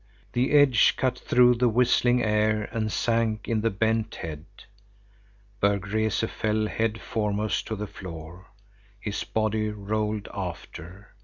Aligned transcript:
The 0.33 0.53
edge 0.53 0.95
cut 0.97 1.19
through 1.19 1.57
the 1.59 1.69
whistling 1.69 2.23
air 2.23 2.67
and 2.71 2.91
sank 2.91 3.47
in 3.47 3.61
the 3.61 3.69
bent 3.69 4.15
head. 4.15 4.45
Berg 5.59 5.85
Rese 5.89 6.21
fell 6.25 6.65
head 6.65 6.99
foremost 6.99 7.67
to 7.67 7.75
the 7.75 7.85
floor, 7.85 8.47
his 8.99 9.23
body 9.23 9.69
rolled 9.69 10.27
after. 10.33 11.13